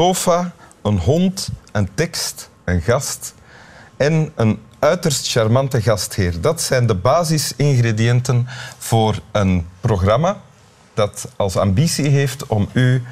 [0.00, 3.34] een sofa, een hond, een tekst, een gast
[3.96, 6.40] en een uiterst charmante gastheer.
[6.40, 10.40] Dat zijn de basisingrediënten voor een programma
[10.94, 13.02] dat als ambitie heeft om u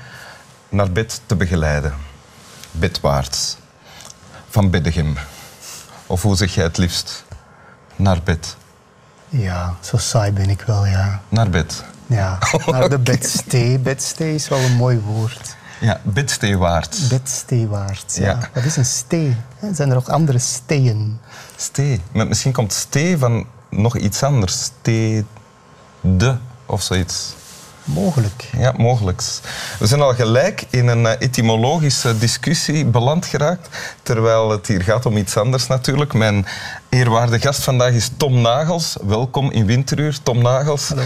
[0.69, 1.95] naar bed te begeleiden.
[2.71, 3.57] Bedwaarts.
[4.49, 5.17] Van Beddegem.
[6.07, 7.25] Of hoe zeg jij het liefst?
[7.97, 8.57] Naar bed.
[9.29, 11.23] Ja, zo saai ben ik wel, ja.
[11.29, 11.85] Naar bed.
[12.07, 13.79] Ja, naar de bedstee.
[13.79, 15.57] Bedstee is wel een mooi woord.
[15.81, 17.07] Ja, bedsteewaarts.
[17.07, 18.25] Bedsteewaarts, ja.
[18.25, 18.51] Ja.
[18.55, 19.37] Wat is een stee?
[19.73, 21.19] Zijn er ook andere steeën?
[21.57, 22.01] Stee.
[22.13, 24.63] Maar misschien komt stee van nog iets anders.
[24.63, 25.25] Stee
[26.01, 26.37] de
[26.67, 27.37] of zoiets.
[27.85, 28.51] Mogelijk.
[28.59, 29.23] Ja, mogelijk.
[29.79, 33.69] We zijn al gelijk in een eh, etymologische discussie beland geraakt,
[34.03, 36.13] terwijl het hier gaat om iets anders natuurlijk.
[36.13, 36.47] Mijn
[36.89, 38.97] eerwaarde gast vandaag is Tom Nagels.
[39.07, 40.89] Welkom in Winteruur, Tom Nagels.
[40.89, 41.03] Hallo.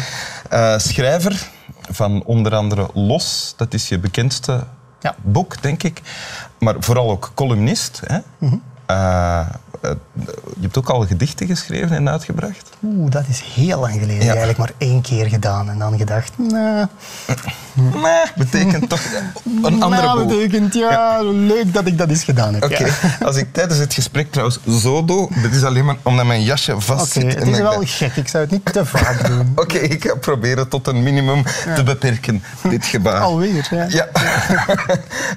[0.48, 1.50] Eh, schrijver
[1.94, 4.64] van onder andere Los, dat is je bekendste
[5.00, 5.14] Ja.
[5.22, 6.00] boek, denk ik.
[6.58, 8.00] Maar vooral ook columnist.
[8.06, 8.18] Hè?
[8.38, 8.56] Mhm.
[8.92, 9.46] Eh,
[10.54, 12.70] je hebt ook al gedichten geschreven en uitgebracht.
[12.84, 14.26] Oeh, dat is heel lang geleden.
[14.28, 15.70] Eigenlijk maar één keer gedaan.
[15.70, 16.86] En dan gedacht, nou,
[17.74, 19.00] Nee, betekent toch
[19.62, 20.28] een andere boek.
[20.28, 22.64] betekent, ja, leuk dat ik dat eens gedaan heb.
[22.64, 22.92] Oké, ja.
[23.26, 26.80] als ik tijdens het gesprek trouwens zo doe, dat is alleen maar omdat mijn jasje
[26.80, 27.34] vast Oké, zit.
[27.38, 28.16] het is ik wel gek.
[28.16, 29.52] Ik zou het niet te vaak doen.
[29.54, 31.42] Oké, ik ga proberen tot een minimum
[31.74, 33.20] te beperken, dit gebaar.
[33.20, 33.86] Alweer, ja.
[33.88, 34.08] Ja.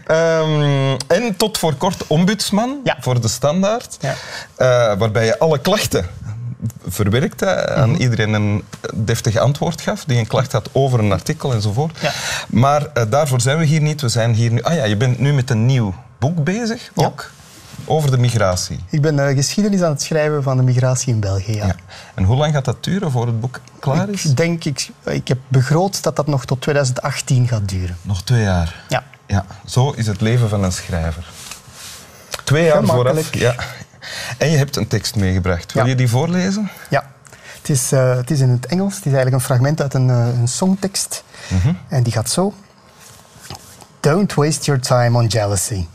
[0.05, 4.13] Ehm, en tot voor kort ombudsman voor de standaard, Ja.
[4.55, 6.05] eh, waarbij je alle klachten
[6.87, 8.01] verwerkte, aan Mhm.
[8.01, 11.97] iedereen een deftig antwoord gaf, die een klacht had over een artikel enzovoort.
[12.01, 12.11] Ja.
[12.49, 14.01] Maar eh, daarvoor zijn we hier niet.
[14.01, 14.61] We zijn hier nu...
[14.61, 17.05] Ah ja, je bent nu met een nieuw boek bezig, Ja.
[17.05, 17.31] ook,
[17.85, 18.79] over de migratie.
[18.89, 21.55] Ik ben eh, geschiedenis aan het schrijven van de migratie in België.
[21.55, 21.65] Ja.
[21.65, 21.75] Ja.
[22.15, 24.25] En hoe lang gaat dat duren voor het boek klaar is?
[24.25, 27.97] Ik denk, ik, ik heb begroot dat dat nog tot 2018 gaat duren.
[28.01, 28.83] Nog twee jaar.
[28.89, 29.03] Ja.
[29.27, 31.25] Ja, zo is het leven van een schrijver.
[32.45, 33.33] Twee jaar vooraf.
[33.33, 33.55] Ja.
[34.37, 35.73] En je hebt een tekst meegebracht.
[35.73, 36.71] Wil je die voorlezen?
[36.89, 37.11] Ja,
[37.57, 38.95] het is, eh, het is in het Engels.
[38.95, 41.23] Het is eigenlijk een fragment uit een, eh, een songtekst.
[41.87, 42.53] En die gaat zo.
[43.99, 45.87] Don't waste your time on jealousy.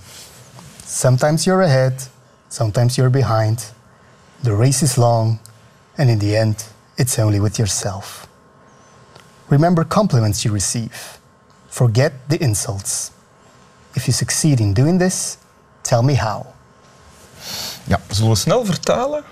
[0.86, 2.08] Sometimes you're ahead,
[2.48, 3.72] sometimes you're behind.
[4.42, 5.38] The race is long,
[5.96, 8.26] and in the end, it's only with yourself.
[9.46, 11.18] Remember compliments you receive.
[11.68, 13.10] Forget the insults.
[13.92, 15.36] If you succeed in doing this,
[15.90, 16.42] tell me how.
[17.84, 18.00] Ja.
[18.08, 19.22] Zullen we snel vertalen?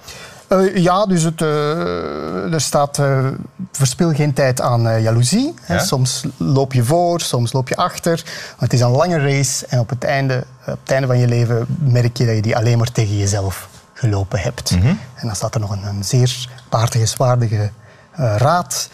[0.48, 3.26] Eh, ja, dus het, eh, er staat eh,
[3.72, 5.54] verspil geen tijd aan jaloezie.
[5.68, 5.78] Ja.
[5.78, 8.22] Soms loop je voor, soms loop je achter.
[8.24, 11.28] Maar het is een lange race en op het, einde, op het einde van je
[11.28, 14.70] leven merk je dat je die alleen maar tegen jezelf gelopen hebt.
[14.70, 14.86] Mhm.
[14.86, 17.70] En dan staat er nog een, een zeer paartigeswaardige
[18.10, 18.88] eh, raad.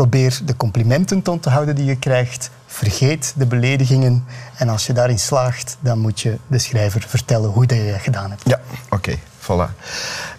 [0.00, 2.50] Probeer de complimenten te onthouden die je krijgt.
[2.66, 4.24] Vergeet de beledigingen.
[4.56, 8.00] En als je daarin slaagt, dan moet je de schrijver vertellen hoe dat je dat
[8.00, 8.42] gedaan hebt.
[8.44, 8.60] Ja.
[8.90, 9.74] Oké, voilà.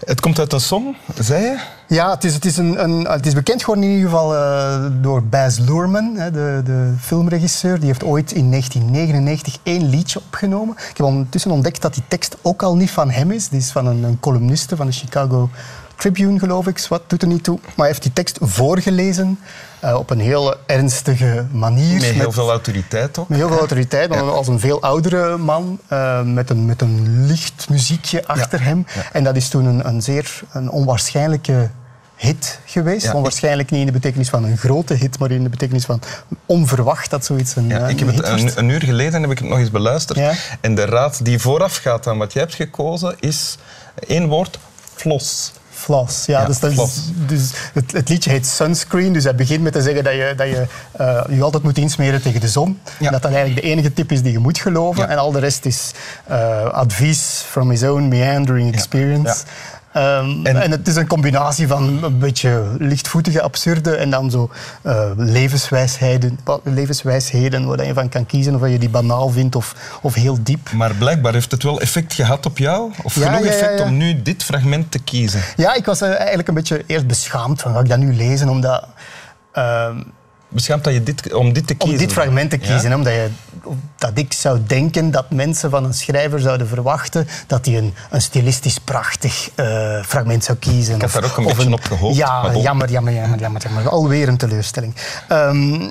[0.06, 1.60] Het komt uit een song, zei je?
[1.88, 4.86] Ja, het is, het is, een, een, het is bekend geworden in ieder geval eh,
[5.02, 7.78] door Baz Luhrmann, hè, de, de filmregisseur.
[7.78, 10.76] Die heeft ooit in 1999 één liedje opgenomen.
[10.90, 13.48] Ik heb ondertussen ontdekt dat die tekst ook al niet van hem is.
[13.48, 15.50] Die is van een, een columniste van de Chicago
[16.02, 16.86] Tribune, geloof ik.
[16.90, 17.60] Wat doet er niet toe.
[17.62, 19.40] Maar hij heeft die tekst voorgelezen
[19.80, 21.94] eh, op een heel ernstige manier.
[21.94, 23.30] Met heel met- veel autoriteit ook.
[23.30, 27.26] met heel veel autoriteit, maar als een veel oudere man, eh, met, een, met een
[27.28, 28.86] licht muziekje achter hem.
[29.12, 31.70] En dat is toen een, een zeer een onwaarschijnlijke
[32.16, 33.06] hit geweest.
[33.06, 36.02] Ja, Onwaarschijnlijk niet in de betekenis van een grote hit, maar in de betekenis van
[36.46, 39.48] onverwacht dat zoiets een, Ja, ik heb het hit een, uur geleden heb ik het
[39.48, 40.20] nog eens beluisterd.
[40.20, 40.34] Ja.
[40.62, 43.58] En de raad die voorafgaat aan wat jij hebt gekozen is
[44.08, 44.60] één woord,
[44.96, 45.52] flos.
[45.82, 46.40] Floss, ja.
[46.40, 47.00] Ja, dus dat is- floss.
[47.28, 50.48] dus het, het liedje heet Sunscreen, dus hij begint met te zeggen dat je dat
[50.48, 52.80] je, eh, je altijd moet insmeren tegen de zon.
[53.00, 53.06] Ja.
[53.06, 55.10] En dat dat eigenlijk de enige tip is die je moet geloven.
[55.10, 55.92] En al de rest is
[56.28, 59.44] eh, advies from his own meandering experience.
[59.94, 64.50] Ehm, En- en, het is een combinatie van een beetje lichtvoetige, absurde en dan zo
[64.82, 70.14] eh, levenswijsheden, levenswijsheden waar je van kan kiezen of je die banaal vindt of, of
[70.14, 70.72] heel diep.
[70.72, 72.92] Maar blijkbaar heeft het wel effect gehad op jou?
[73.04, 73.86] Of Ja, genoeg ja, effect ja.
[73.86, 75.42] om nu dit fragment te kiezen?
[75.56, 78.50] Ja, ik was eh, eigenlijk een beetje eerst beschaamd van ga ik dat nu lezen,
[78.50, 78.86] omdat...
[79.52, 80.02] ehm,
[80.54, 82.00] Beschaamd dat je dit, om dit te om kiezen?
[82.00, 82.94] dit fragment te kiezen.
[82.94, 83.28] Omdat je,
[84.02, 88.22] dat ik zou denken dat mensen van een schrijver zouden verwachten dat hij een, een
[88.22, 90.96] stilistisch prachtig eh, fragment zou kiezen.
[90.96, 93.90] Ik had daar ook een beetje op gehoopt, Ja, jammer, jammer, jammer, jammer, jammer.
[93.90, 94.96] Alweer een teleurstelling.
[95.28, 95.90] Ehm,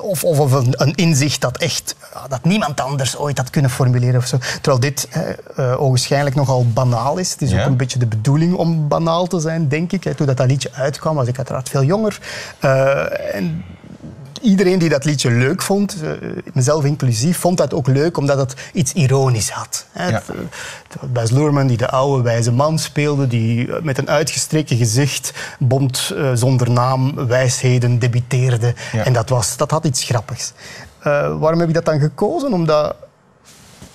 [0.00, 1.94] of, of, of een, een inzicht dat echt
[2.28, 4.38] dat niemand anders ooit had kunnen formuleren of zo.
[4.60, 5.08] Terwijl dit
[5.56, 7.30] eh, ogenschijnlijk nogal banaal is.
[7.30, 7.60] Het is Ja.
[7.60, 10.04] ook een beetje de bedoeling om banaal te zijn, denk ik.
[10.04, 10.14] Hè.
[10.14, 12.18] Toen dat, dat liedje uitkwam, was ik uiteraard veel jonger.
[12.58, 13.64] Eh, en
[14.40, 16.10] iedereen die dat liedje leuk vond, uh,
[16.52, 19.86] mezelf inclusief, vond dat ook leuk omdat het iets ironisch had.
[19.92, 20.08] Hè.
[20.08, 20.22] Ja.
[21.12, 26.30] Bas Luhrmann, die de oude wijze man speelde, die met een uitgestreken gezicht bond uh,
[26.34, 28.74] zonder naam wijsheden debiteerde.
[28.92, 29.04] Ja.
[29.04, 30.52] En dat, was, dat had iets grappigs.
[30.98, 31.04] Uh,
[31.38, 32.52] waarom heb ik dat dan gekozen?
[32.52, 32.94] Omdat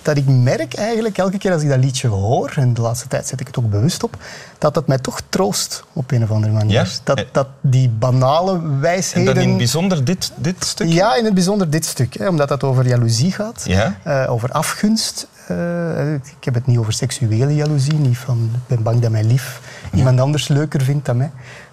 [0.06, 3.26] dat ik merk eigenlijk elke keer als ik dat liedje hoor, en de laatste tijd
[3.26, 4.16] zet ik het ook bewust op,
[4.58, 6.72] dat het mij toch troost op een of andere manier.
[6.72, 6.86] Ja?
[7.04, 9.28] Dat, dat die banale wijsheden...
[9.28, 10.88] En dan in het bijzonder dit, dit stuk?
[10.88, 12.18] Ja, in het bijzonder dit stuk.
[12.18, 13.96] Hè, omdat dat over jaloezie gaat, ja?
[14.06, 15.28] uh, over afgunst.
[15.50, 19.26] Uh, ik heb het niet over seksuele jaloezie, niet van ik ben bang dat mijn
[19.26, 19.60] lief
[19.92, 19.98] ja.
[19.98, 21.30] iemand anders leuker vindt dan mij.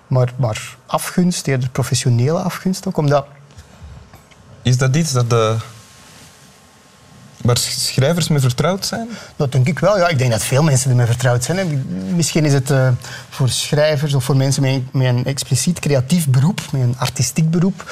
[0.08, 3.26] Maar, maar afgunst, eerder professionele afgunst ook, omdat...
[4.62, 5.58] Is dat iets dat de
[7.44, 9.08] Waar schrijvers mee vertrouwd zijn?
[9.36, 9.98] Dat denk ik wel.
[9.98, 11.86] Ja, ik denk dat veel mensen ermee vertrouwd zijn.
[12.16, 12.88] Misschien is het uh,
[13.30, 17.52] voor schrijvers of voor mensen met een, met een, expliciet creatief beroep, met een artistiek
[17.52, 17.92] beroep,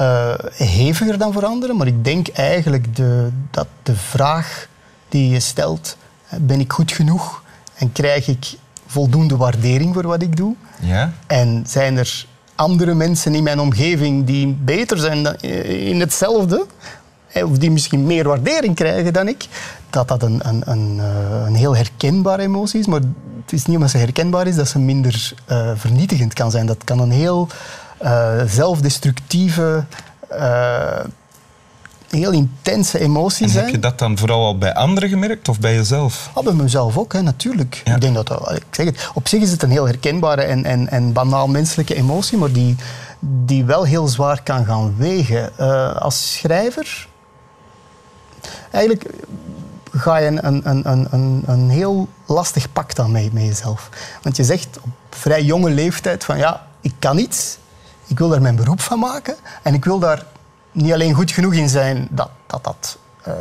[0.00, 1.76] uh, heviger dan voor anderen.
[1.76, 4.66] Maar ik denk eigenlijk de, dat de vraag
[5.08, 5.96] die je stelt,
[6.40, 7.42] ben ik goed genoeg
[7.74, 8.54] en krijg ik
[8.86, 10.54] voldoende waardering voor wat ik doe?
[10.80, 11.12] Ja.
[11.26, 15.40] En zijn er andere mensen in mijn omgeving die beter zijn
[15.86, 16.66] in hetzelfde?
[17.34, 19.46] Of die misschien meer waardering krijgen dan ik,
[19.90, 20.98] dat dat een, een, een,
[21.46, 22.86] een heel herkenbare emotie is.
[22.86, 23.00] Maar
[23.42, 26.66] het is niet omdat ze herkenbaar is dat ze minder uh, vernietigend kan zijn.
[26.66, 27.48] Dat kan een heel
[28.02, 29.84] uh, zelfdestructieve,
[30.32, 31.00] uh,
[32.10, 33.64] heel intense emotie en zijn.
[33.64, 36.30] Heb je dat dan vooral al bij anderen gemerkt of bij jezelf?
[36.34, 37.82] Oh, bij mezelf ook, hè, natuurlijk.
[37.84, 37.94] Ja.
[37.94, 40.88] Ik denk dat, ik zeg het, op zich is het een heel herkenbare en, en,
[40.88, 42.76] en banaal menselijke emotie, maar die,
[43.20, 45.56] die wel heel zwaar kan gaan wegen.
[45.98, 47.10] als schrijver
[48.72, 49.10] eigenlijk
[49.92, 53.88] ga je een, een, een, een, heel lastig pak dan mee met jezelf.
[54.22, 57.58] Want je zegt op vrij jonge leeftijd van ja, ik kan iets,
[58.06, 60.26] ik wil daar mijn beroep van maken en ik wil daar
[60.72, 62.98] niet alleen goed genoeg in zijn dat dat, dat
[63.28, 63.34] uh,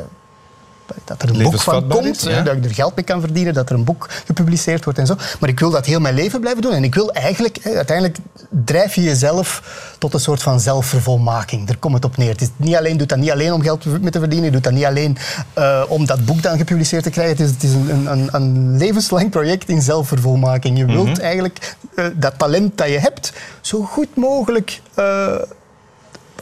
[1.04, 2.42] dat er een boek van komt, ja.
[2.42, 5.16] dat ik er geld mee kan verdienen, dat er een boek gepubliceerd wordt en zo.
[5.40, 6.74] Maar ik wil dat heel mijn leven blijven doen.
[6.74, 8.18] En ik wil eigenlijk, uiteindelijk
[8.50, 9.62] drijf je jezelf
[9.98, 11.68] tot een soort van zelfvervolmaking.
[11.68, 12.32] Daar komt het op neer.
[12.32, 14.64] Het is niet alleen, doet dat niet alleen om geld mee te verdienen, je doet
[14.64, 15.18] dat niet alleen
[15.58, 17.38] uh, om dat boek dan gepubliceerd te krijgen.
[17.38, 20.78] Het is, het is een, een, een, levenslang project in zelfvervolmaking.
[20.78, 21.22] Je wilt mm -hmm.
[21.22, 25.36] eigenlijk uh, dat talent dat je hebt zo goed mogelijk uh,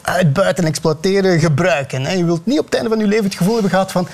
[0.02, 2.16] uitbuiten, exploiteren, gebruiken.
[2.18, 4.08] Je wilt niet op het einde van je leven het gevoel hebben gehad van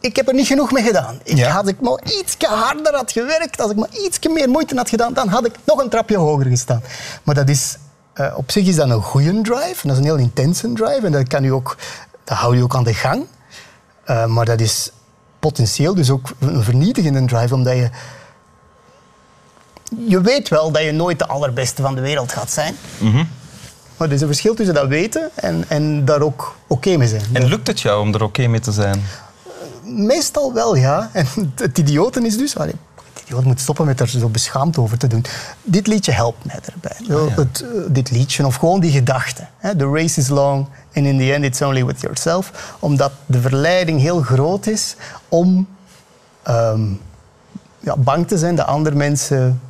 [0.00, 1.20] ik heb er niet genoeg mee gedaan.
[1.22, 1.50] Ik, Ja.
[1.50, 5.12] Had ik maar iets harder had gewerkt, als ik maar iets meer moeite had gedaan,
[5.12, 6.82] dan had ik nog een trapje hoger gestaan.
[7.22, 7.76] Maar dat is,
[8.12, 11.00] eh, op zich is dat een goede drive, en dat is een heel intense drive,
[11.06, 11.76] en dat, kan u ook,
[12.24, 13.26] dat hou je ook aan de gang.
[14.06, 14.90] Uh, maar dat is
[15.38, 17.90] potentieel dus ook een vernietigende drive, omdat je...
[20.06, 22.76] Je weet wel dat je nooit de allerbeste van de wereld gaat zijn.
[23.96, 27.22] Maar er is een verschil tussen dat weten en, en daar ook oké mee zijn.
[27.32, 29.04] En lukt het jou om er oké mee te zijn?
[29.88, 31.10] Meestal wel, ja.
[31.12, 32.56] En het idioten is dus...
[32.56, 32.74] Allee,
[33.12, 35.24] het idioot moet stoppen met er zo beschaamd over te doen.
[35.62, 37.16] Dit liedje helpt mij erbij.
[37.16, 37.42] Ah, ja.
[37.42, 39.46] het, uh, dit liedje, of gewoon die gedachte.
[39.58, 39.76] Hè?
[39.76, 42.74] The race is long and in the end it's only with yourself.
[42.78, 44.96] Omdat de verleiding heel groot is
[45.28, 45.68] om
[46.48, 47.00] um,
[47.78, 49.60] ja, bang te zijn dat andere mensen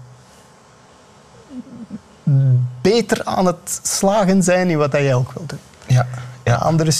[2.81, 5.59] beter aan het slagen zijn in wat jij ook wil doen.
[5.87, 6.07] Ja.
[6.49, 6.55] Ja.
[6.55, 6.91] Andere,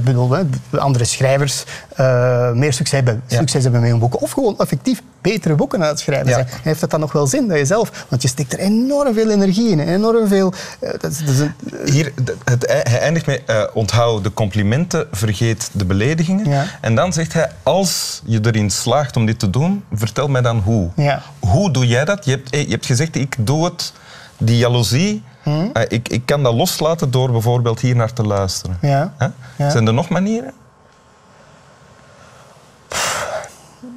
[0.00, 0.36] bedoel,
[0.78, 1.64] andere schrijvers
[2.00, 3.36] uh, meer succes hebben, Ja.
[3.38, 4.20] succes hebben met hun boeken.
[4.20, 6.34] Of gewoon effectief betere boeken aan het schrijven Ja.
[6.34, 6.46] zijn.
[6.46, 8.06] En heeft dat dan nog wel zin dat je zelf...
[8.08, 9.80] Want je steekt er enorm veel energie in.
[9.80, 10.52] en Enorm veel...
[10.80, 11.54] eh, dat is, dat is een,
[11.92, 12.12] Hier,
[12.44, 16.66] het, hij eindigt met eh, onthoud de complimenten, vergeet de beledigingen.
[16.80, 20.58] En dan zegt hij, als je erin slaagt om dit te doen, vertel mij dan
[20.58, 20.90] hoe.
[21.38, 22.24] Hoe doe jij dat?
[22.24, 23.92] Je hebt, je hebt gezegd, ik doe het,
[24.38, 25.70] die jaloezie, Hm?
[25.72, 28.78] eh, ik, ik kan dat loslaten door bijvoorbeeld hier naar te luisteren.
[28.80, 29.14] ja.
[29.58, 30.52] Zijn er nog manieren?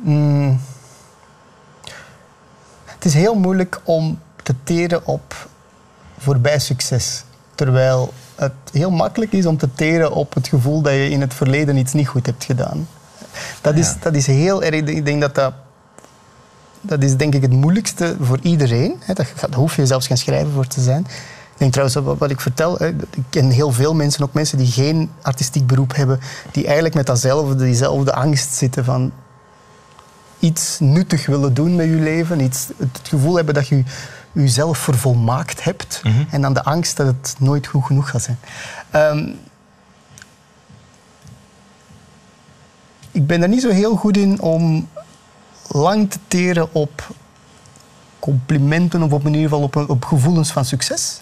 [0.03, 0.59] Mm.
[2.85, 5.47] Het is heel moeilijk om te teren op
[6.17, 7.23] voorbij succes.
[7.55, 11.33] Terwijl het heel makkelijk is om te teren op het gevoel dat je in het
[11.33, 12.87] verleden iets niet goed hebt gedaan.
[13.61, 13.95] Dat is, Ja.
[14.01, 14.75] dat is heel erg.
[14.75, 15.53] Ik denk dat dat.
[16.81, 19.01] Dat is denk ik het moeilijkste voor iedereen.
[19.15, 21.07] Daar hoef je zelfs geen schrijver voor te zijn.
[21.61, 22.95] Ik denk trouwens, wat- wat ik vertel, ik
[23.29, 26.19] ken heel veel mensen, ook mensen die geen artistiek beroep hebben,
[26.51, 29.11] die eigenlijk met datzelfde, diezelfde angst zitten van
[30.39, 33.83] iets nuttig willen doen met je leven, iets, het gevoel hebben dat je
[34.31, 36.23] jezelf vervolmaakt hebt Mhm.
[36.29, 38.39] en dan de angst dat het nooit goed genoeg gaat zijn.
[38.91, 39.29] Ehm,
[43.11, 44.89] ik ben er niet zo heel goed in om
[45.67, 47.07] lang te teren op
[48.19, 51.21] complimenten of op in ieder geval op, op gevoelens van succes.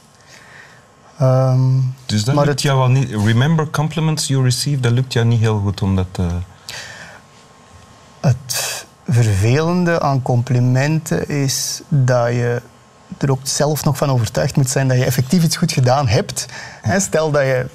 [1.19, 3.09] Ehm, Dus dat Maar lukt het- jou wel niet.
[3.09, 6.27] Remember compliments you receive, dat lukt jou niet heel goed om dat te...
[8.19, 12.61] Het vervelende aan complimenten is dat je
[13.17, 16.45] er ook zelf nog van overtuigd moet zijn dat je effectief iets goed gedaan hebt.
[16.97, 17.65] Stel dat je...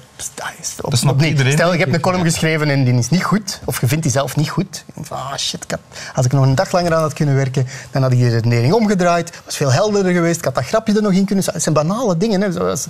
[0.81, 2.01] Op, Dat snapt opnieuw, iedereen, Stel, denk hebt een ik.
[2.03, 4.85] column geschreven en die is niet goed, of je vindt die zelf niet goed.
[5.01, 5.79] Van, ah shit, ik had-
[6.15, 8.73] als ik nog een dag langer aan had kunnen werken, dan had ik die redenering
[8.73, 9.31] omgedraaid.
[9.45, 11.63] was veel helderder geweest, ik had dat grapje er nog in kunnen zetten.
[11.63, 12.87] Het zijn banale dingen, hè, zoals,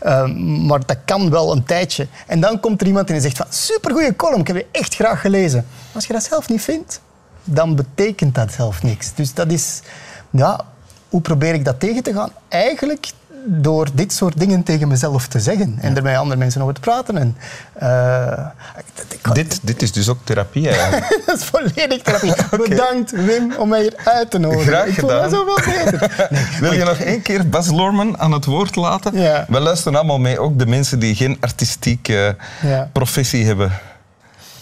[0.00, 2.06] ehm, maar dat kan wel een tijdje.
[2.26, 4.94] En dan komt er iemand en die zegt van, supergoeie column, ik heb je echt
[4.94, 5.66] graag gelezen.
[5.92, 7.00] Als je dat zelf niet vindt,
[7.44, 9.14] dan betekent dat zelf niks.
[9.14, 9.80] Dus dat is,
[10.30, 10.60] ja,
[11.08, 12.30] hoe probeer ik dat tegen te gaan?
[12.48, 13.06] Eigenlijk
[13.48, 16.80] door dit soort dingen tegen mezelf te zeggen en er met andere mensen over te
[16.80, 17.16] praten.
[17.18, 17.36] En,
[17.72, 18.46] eh,
[19.32, 21.22] Dit, dit is dus ook therapie eigenlijk.
[21.26, 22.32] dat is volledig therapie.
[22.68, 24.66] Bedankt Wim om mij hier uit te nodigen.
[24.66, 25.30] Graag ik voel me gedaan.
[25.30, 26.10] zoveel beter.
[26.30, 29.18] Nee, Wil je nog één keer Bas Lorman aan het woord laten?
[29.18, 29.44] Ja.
[29.48, 32.90] We luisteren allemaal mee, ook de mensen die geen artistieke Ja.
[32.92, 33.72] professie hebben.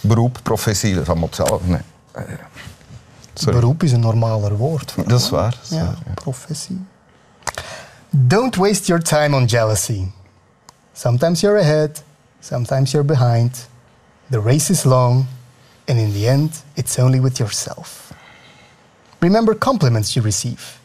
[0.01, 1.69] Beroep, professie, van hetzelfde.
[1.69, 1.81] Nee.
[2.13, 2.23] Eh.
[3.45, 4.95] Beroep is een normaler woord.
[5.07, 6.13] Dat is waar, dat is Ja, waar, ja.
[6.15, 6.85] professie.
[8.15, 10.13] Don't waste your time on jealousy.
[10.93, 12.01] Sometimes you're ahead,
[12.41, 13.67] sometimes you're behind.
[14.31, 15.27] The race is long,
[15.89, 18.13] and in the end, it's only with yourself.
[19.21, 20.79] Remember compliments you receive.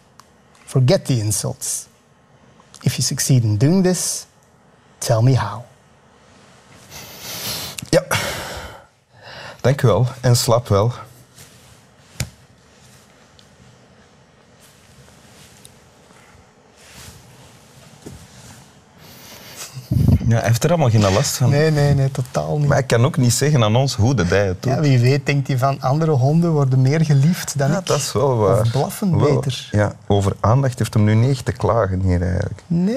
[0.65, 1.87] Forget the insults.
[2.83, 4.25] If you succeed in doing this,
[4.99, 5.65] tell me how.
[7.91, 8.01] Ja.
[9.61, 10.93] Dank u wel en slaap wel.
[20.29, 21.49] Ja, hij heeft er allemaal geen last van.
[21.49, 22.67] Nee, nee, nee, totaal niet.
[22.67, 24.73] Maar hij kan ook niet zeggen aan ons hoe dat hij het doet.
[24.73, 27.85] Ja, wie weet denkt hij van andere honden worden meer geliefd dan Ja, ik.
[27.85, 28.61] dat is wel waar.
[28.61, 29.67] Of blaffen Wel, beter.
[29.71, 32.63] Ja, over aandacht heeft hem nu niet echt te klagen hier eigenlijk.
[32.67, 32.95] Nee.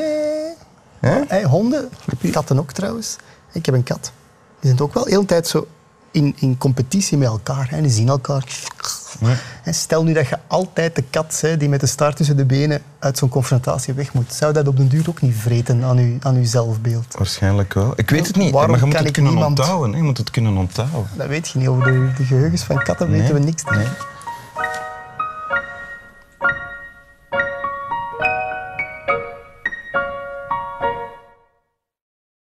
[1.01, 1.21] Hè?
[1.29, 1.89] Hey, honden,
[2.31, 3.17] katten ook trouwens.
[3.53, 4.13] Ik heb een kat.
[4.61, 5.67] Die zijn ook wel de hele tijd zo
[6.11, 7.67] in, in competitie met elkaar.
[7.71, 7.81] Hè.
[7.81, 8.45] Die zien elkaar.
[9.65, 12.45] En stel nu dat je altijd de kat hè, die met de staart tussen de
[12.45, 14.33] benen uit zo'n confrontatie weg moet.
[14.35, 17.15] Zou dat op den duur ook niet vreten aan je, aan uw zelfbeeld?
[17.17, 17.93] Waarschijnlijk wel.
[17.97, 19.91] Ik weet het niet, Waarom maar je moet het kunnen niemand- onthouden.
[19.93, 19.97] hè.
[19.97, 21.07] Je moet het kunnen onthouden.
[21.17, 21.69] Dat weet je niet.
[21.69, 23.63] Over de, de geheugens van katten weten we niks.
[23.65, 23.87] nee.